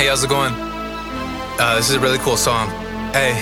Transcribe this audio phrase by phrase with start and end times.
[0.00, 0.54] Hey, how's it going?
[0.56, 2.70] Uh, this is a really cool song.
[3.12, 3.36] Hey.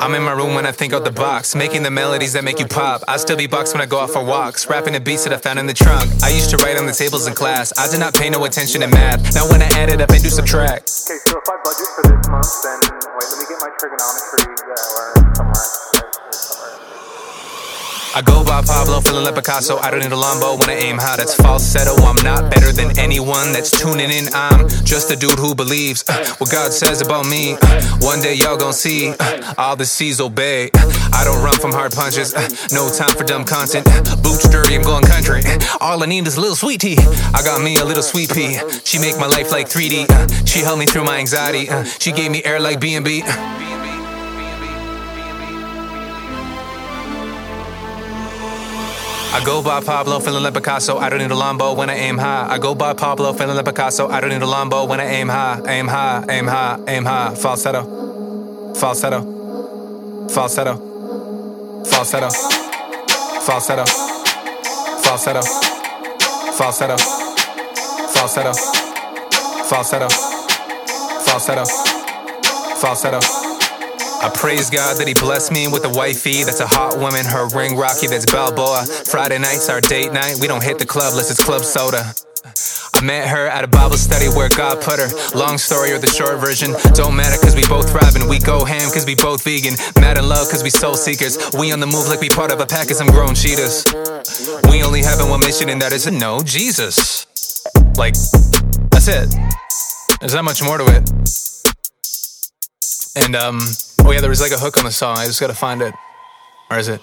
[0.00, 2.58] I'm in my room when I think out the box, making the melodies that make
[2.58, 3.04] you pop.
[3.06, 5.36] I still be boxed when I go out for walks, rapping the beats that I
[5.36, 6.10] found in the trunk.
[6.24, 7.72] I used to write on the tables in class.
[7.78, 9.32] I did not pay no attention to math.
[9.32, 10.90] Now when I add it up and do subtract.
[10.90, 12.80] Okay, so if I budget for this month, then
[13.14, 15.99] wait, let me get my trigonometry learned somewhere.
[18.12, 19.78] I go by Pablo, feeling like Picasso.
[19.78, 21.16] I don't need a Lambo when I aim high.
[21.16, 21.94] That's falsetto.
[22.02, 24.26] I'm not better than anyone that's tuning in.
[24.34, 27.54] I'm just a dude who believes uh, what God says about me.
[27.62, 30.70] Uh, one day y'all gon' see uh, all the seas obey.
[31.12, 32.34] I don't run from hard punches.
[32.34, 33.84] uh, no time for dumb content.
[34.22, 35.42] Boots dirty, I'm going country.
[35.80, 36.98] All I need is a little sweet tea.
[37.32, 38.58] I got me a little sweet pea.
[38.84, 40.10] She make my life like 3D.
[40.10, 41.68] uh, she helped me through my anxiety.
[41.70, 43.22] uh, she gave me air like B&B.
[49.32, 50.98] I go by Pablo, feeling like Picasso.
[50.98, 52.48] I don't need a Lambo when I aim high.
[52.50, 54.08] I go by Pablo, feeling like Picasso.
[54.08, 55.60] I don't need a Lambo when I aim high.
[55.68, 57.34] Aim high, aim high, aim high.
[57.36, 59.22] Falsetto, falsetto,
[60.30, 60.74] falsetto,
[61.86, 62.30] falsetto,
[63.40, 63.84] falsetto,
[65.04, 65.42] falsetto,
[66.52, 66.96] falsetto,
[68.08, 68.52] falsetto,
[69.64, 70.08] falsetto,
[71.24, 71.64] falsetto,
[72.80, 73.49] falsetto.
[74.20, 77.24] I praise God that He blessed me with a wifey that's a hot woman.
[77.24, 78.84] Her ring rocky, that's Balboa.
[78.84, 80.36] Friday nights our date night.
[80.40, 82.12] We don't hit the club unless it's club soda.
[82.92, 85.08] I met her at a Bible study where God put her.
[85.32, 86.76] Long story or the short version.
[86.92, 88.28] Don't matter cause we both thriving.
[88.28, 89.72] We go ham cause we both vegan.
[89.96, 91.40] Mad in love cause we soul seekers.
[91.56, 93.88] We on the move like we part of a pack of some grown cheetahs.
[94.68, 97.24] We only having one mission and that is to know Jesus.
[97.96, 98.14] Like,
[98.92, 99.32] that's it.
[100.20, 101.08] There's not much more to it.
[103.16, 103.60] And um,
[104.04, 105.18] oh yeah, there was like a hook on the song.
[105.18, 105.94] I just gotta find it.
[106.68, 107.00] Where is it?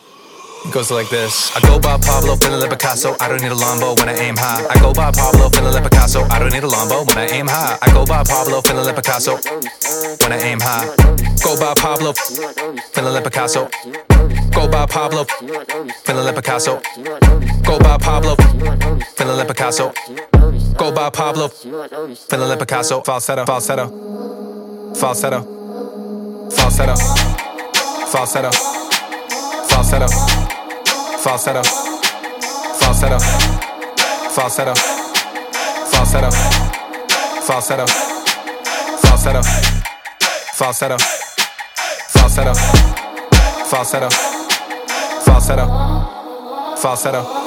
[0.65, 1.55] It goes like this.
[1.55, 3.15] I go by Pablo, feeling like Picasso.
[3.19, 4.65] I don't need a Lambo when I aim high.
[4.69, 6.23] I go by Pablo, feeling like Picasso.
[6.23, 7.77] I don't need a Lambo when I aim high.
[7.81, 9.37] I go by Pablo, feeling like Picasso.
[10.21, 10.87] When I aim high.
[11.43, 13.69] Go by Pablo, feeling like Picasso.
[14.51, 15.25] Go by Pablo,
[16.03, 16.81] feeling like Picasso.
[17.63, 18.35] Go by Pablo,
[19.15, 19.93] feeling like Picasso.
[20.75, 23.01] Go by Pablo, feeling like Picasso.
[23.01, 25.56] Falsetto, falsetto, falsetto
[26.55, 26.95] falsetto,
[28.07, 28.49] falsetto,
[29.67, 30.07] falsetto,
[31.19, 31.61] falsetto,
[32.79, 33.19] falsetto,
[34.29, 34.73] falsetto,
[35.89, 36.31] falsetto,
[37.41, 37.85] falsetto,
[39.01, 39.41] falsetto,
[40.53, 40.97] falsetto,
[42.15, 42.53] falsetto,
[43.65, 44.09] falsetto,
[45.25, 45.65] falsetto,
[46.77, 47.46] falsetto.